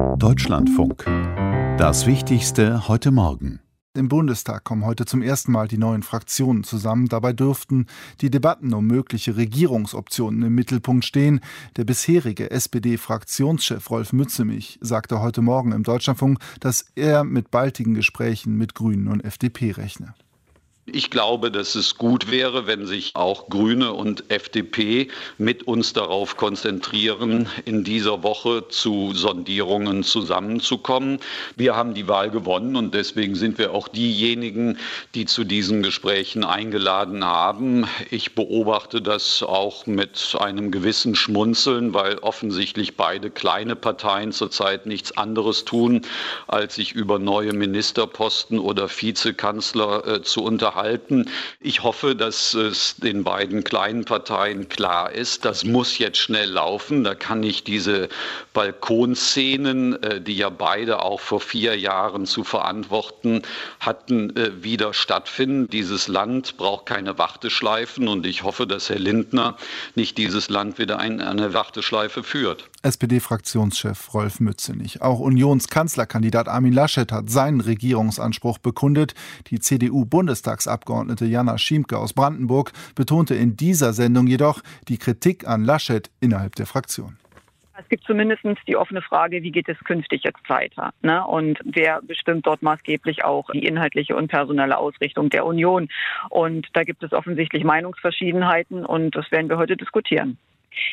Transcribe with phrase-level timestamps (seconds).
[0.00, 1.04] Deutschlandfunk.
[1.78, 3.60] Das Wichtigste heute Morgen.
[3.94, 7.08] Im Bundestag kommen heute zum ersten Mal die neuen Fraktionen zusammen.
[7.08, 7.86] Dabei dürften
[8.20, 11.40] die Debatten um mögliche Regierungsoptionen im Mittelpunkt stehen.
[11.76, 18.56] Der bisherige SPD-Fraktionschef Rolf Mützemich sagte heute Morgen im Deutschlandfunk, dass er mit baldigen Gesprächen
[18.56, 20.14] mit Grünen und FDP rechne.
[20.86, 26.38] Ich glaube, dass es gut wäre, wenn sich auch Grüne und FDP mit uns darauf
[26.38, 31.20] konzentrieren, in dieser Woche zu Sondierungen zusammenzukommen.
[31.54, 34.78] Wir haben die Wahl gewonnen und deswegen sind wir auch diejenigen,
[35.14, 37.86] die zu diesen Gesprächen eingeladen haben.
[38.10, 45.16] Ich beobachte das auch mit einem gewissen Schmunzeln, weil offensichtlich beide kleine Parteien zurzeit nichts
[45.16, 46.02] anderes tun,
[46.48, 51.28] als sich über neue Ministerposten oder Vizekanzler äh, zu unterhalten halten.
[51.60, 57.04] Ich hoffe, dass es den beiden kleinen Parteien klar ist, das muss jetzt schnell laufen.
[57.04, 58.08] Da kann nicht diese
[58.52, 63.42] Balkonszenen, äh, die ja beide auch vor vier Jahren zu verantworten
[63.80, 65.68] hatten, äh, wieder stattfinden.
[65.68, 69.56] Dieses Land braucht keine Warteschleifen und ich hoffe, dass Herr Lindner
[69.94, 72.69] nicht dieses Land wieder in eine Warteschleife führt.
[72.82, 75.02] SPD-Fraktionschef Rolf Mützenich.
[75.02, 79.14] Auch Unionskanzlerkandidat Armin Laschet hat seinen Regierungsanspruch bekundet.
[79.48, 86.10] Die CDU-Bundestagsabgeordnete Jana Schiemke aus Brandenburg betonte in dieser Sendung jedoch die Kritik an Laschet
[86.20, 87.18] innerhalb der Fraktion.
[87.80, 90.92] Es gibt zumindest die offene Frage, wie geht es künftig jetzt weiter?
[91.00, 91.26] Ne?
[91.26, 95.88] Und wer bestimmt dort maßgeblich auch die inhaltliche und personelle Ausrichtung der Union?
[96.28, 100.36] Und da gibt es offensichtlich Meinungsverschiedenheiten und das werden wir heute diskutieren.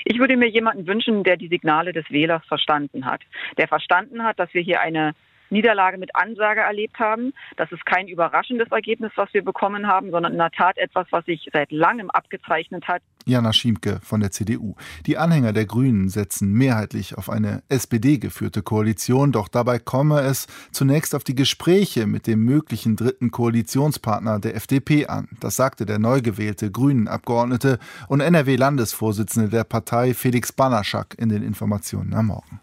[0.06, 3.22] Ich würde mir jemanden wünschen, der die Signale des Wählers verstanden hat,
[3.58, 5.14] der verstanden hat, dass wir hier eine
[5.50, 7.34] Niederlage mit Ansage erlebt haben.
[7.56, 11.26] Das ist kein überraschendes Ergebnis, was wir bekommen haben, sondern in der Tat etwas, was
[11.26, 13.02] sich seit langem abgezeichnet hat.
[13.26, 14.76] Jana Schiemke von der CDU.
[15.06, 21.14] Die Anhänger der Grünen setzen mehrheitlich auf eine SPD-geführte Koalition, doch dabei komme es zunächst
[21.14, 25.28] auf die Gespräche mit dem möglichen dritten Koalitionspartner der FDP an.
[25.42, 32.14] Das sagte der neu gewählte Grünen-Abgeordnete und NRW-Landesvorsitzende der Partei Felix Banaschak in den Informationen
[32.14, 32.62] am Morgen.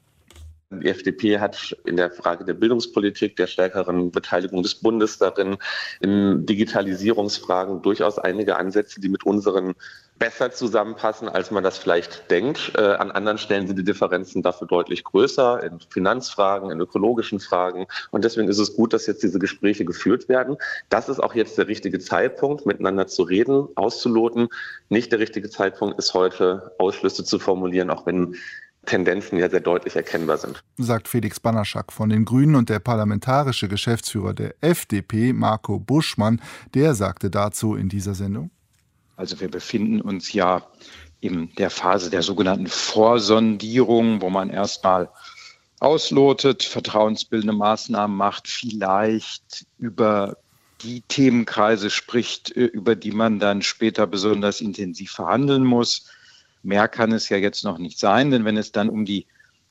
[0.81, 5.57] Die FDP hat in der Frage der Bildungspolitik, der stärkeren Beteiligung des Bundes darin,
[6.01, 9.75] in Digitalisierungsfragen durchaus einige Ansätze, die mit unseren
[10.19, 12.73] besser zusammenpassen, als man das vielleicht denkt.
[12.77, 17.87] Äh, an anderen Stellen sind die Differenzen dafür deutlich größer, in Finanzfragen, in ökologischen Fragen.
[18.11, 20.57] Und deswegen ist es gut, dass jetzt diese Gespräche geführt werden.
[20.89, 24.49] Das ist auch jetzt der richtige Zeitpunkt, miteinander zu reden, auszuloten.
[24.89, 28.37] Nicht der richtige Zeitpunkt ist heute, Ausschlüsse zu formulieren, auch wenn
[28.85, 30.63] Tendenzen ja sehr deutlich erkennbar sind.
[30.77, 36.41] Sagt Felix Banaschak von den Grünen und der parlamentarische Geschäftsführer der FDP, Marco Buschmann,
[36.75, 38.51] der sagte dazu in dieser Sendung.
[39.17, 40.67] Also wir befinden uns ja
[41.21, 45.09] in der Phase der sogenannten Vorsondierung, wo man erstmal
[45.81, 50.37] auslotet, vertrauensbildende Maßnahmen macht, vielleicht über
[50.83, 56.11] die Themenkreise spricht, äh, über die man dann später besonders intensiv verhandeln muss.
[56.65, 59.27] Mehr kann es ja jetzt noch nicht sein, denn wenn es dann um die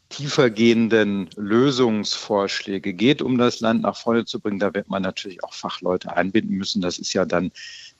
[0.09, 5.53] tiefergehenden Lösungsvorschläge geht, um das Land nach vorne zu bringen, da wird man natürlich auch
[5.53, 6.81] Fachleute einbinden müssen.
[6.81, 7.51] Das ist ja dann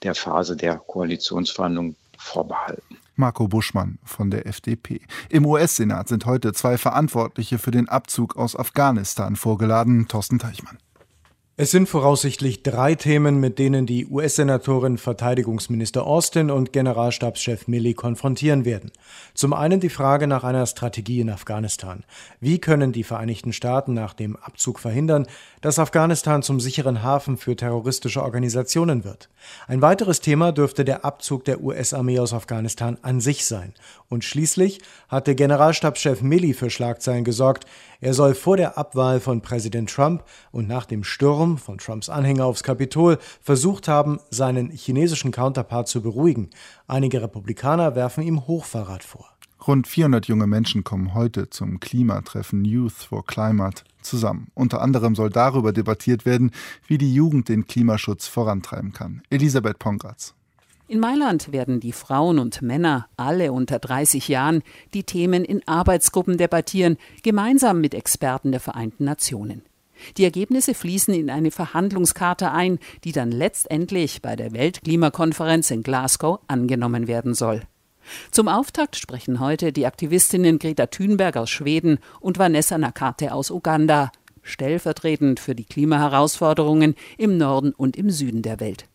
[0.02, 2.98] der Phase der Koalitionsverhandlungen vorbehalten.
[3.16, 5.00] Marco Buschmann von der FDP.
[5.28, 10.06] Im US-Senat sind heute zwei Verantwortliche für den Abzug aus Afghanistan vorgeladen.
[10.08, 10.78] Thorsten Teichmann.
[11.56, 18.64] Es sind voraussichtlich drei Themen, mit denen die US-Senatorin Verteidigungsminister Austin und Generalstabschef Milley konfrontieren
[18.64, 18.90] werden.
[19.34, 22.02] Zum einen die Frage nach einer Strategie in Afghanistan.
[22.40, 25.28] Wie können die Vereinigten Staaten nach dem Abzug verhindern,
[25.60, 29.28] dass Afghanistan zum sicheren Hafen für terroristische Organisationen wird?
[29.68, 33.74] Ein weiteres Thema dürfte der Abzug der US-Armee aus Afghanistan an sich sein.
[34.08, 37.64] Und schließlich hatte Generalstabschef Milley für Schlagzeilen gesorgt.
[38.00, 42.08] Er soll vor der Abwahl von Präsident Trump und nach dem Sturm Sturm von Trumps
[42.08, 46.48] Anhänger aufs Kapitol versucht haben, seinen chinesischen Counterpart zu beruhigen.
[46.86, 49.28] Einige Republikaner werfen ihm Hochverrat vor.
[49.66, 54.48] Rund 400 junge Menschen kommen heute zum Klimatreffen Youth for Climate zusammen.
[54.54, 56.50] Unter anderem soll darüber debattiert werden,
[56.86, 59.20] wie die Jugend den Klimaschutz vorantreiben kann.
[59.28, 60.34] Elisabeth Pongratz.
[60.88, 64.62] In Mailand werden die Frauen und Männer, alle unter 30 Jahren,
[64.94, 69.62] die Themen in Arbeitsgruppen debattieren, gemeinsam mit Experten der Vereinten Nationen.
[70.16, 76.40] Die Ergebnisse fließen in eine Verhandlungskarte ein, die dann letztendlich bei der Weltklimakonferenz in Glasgow
[76.48, 77.62] angenommen werden soll.
[78.30, 84.12] Zum Auftakt sprechen heute die Aktivistinnen Greta Thunberg aus Schweden und Vanessa Nakate aus Uganda,
[84.42, 88.86] stellvertretend für die Klimaherausforderungen im Norden und im Süden der Welt.